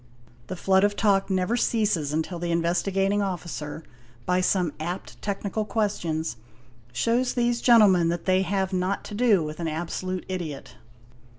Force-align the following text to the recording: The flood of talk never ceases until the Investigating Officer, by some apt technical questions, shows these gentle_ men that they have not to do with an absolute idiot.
The 0.47 0.55
flood 0.55 0.83
of 0.83 0.95
talk 0.95 1.29
never 1.29 1.55
ceases 1.55 2.11
until 2.11 2.39
the 2.39 2.49
Investigating 2.51 3.21
Officer, 3.21 3.83
by 4.25 4.41
some 4.41 4.73
apt 4.79 5.21
technical 5.21 5.63
questions, 5.63 6.37
shows 6.91 7.35
these 7.35 7.61
gentle_ 7.61 7.89
men 7.91 8.09
that 8.09 8.25
they 8.25 8.41
have 8.41 8.73
not 8.73 9.03
to 9.03 9.13
do 9.13 9.43
with 9.43 9.59
an 9.59 9.67
absolute 9.67 10.25
idiot. 10.27 10.73